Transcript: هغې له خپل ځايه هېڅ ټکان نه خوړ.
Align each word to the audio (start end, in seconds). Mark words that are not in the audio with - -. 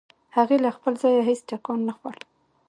هغې 0.35 0.57
له 0.65 0.69
خپل 0.77 0.93
ځايه 1.01 1.21
هېڅ 1.29 1.39
ټکان 1.49 1.79
نه 1.87 1.93
خوړ. 1.97 2.15